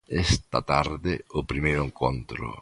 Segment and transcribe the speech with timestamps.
[0.29, 2.45] Esta tarde o primeiro encontro.